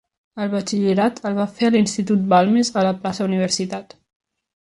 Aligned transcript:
El 0.43 0.47
batxillerat 0.51 1.19
el 1.29 1.35
va 1.39 1.45
fer 1.59 1.67
a 1.67 1.73
l'Institut 1.75 2.25
Balmes, 2.33 2.73
a 2.81 2.85
la 2.89 2.95
plaça 3.03 3.27
Universitat. 3.31 3.97